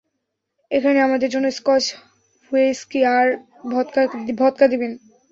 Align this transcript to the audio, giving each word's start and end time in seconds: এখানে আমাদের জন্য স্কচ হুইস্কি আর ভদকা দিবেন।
এখানে 0.71 0.99
আমাদের 1.01 1.29
জন্য 1.29 1.47
স্কচ 1.51 1.83
হুইস্কি 2.45 2.99
আর 3.15 3.27
ভদকা 4.39 4.65
দিবেন। 4.67 4.91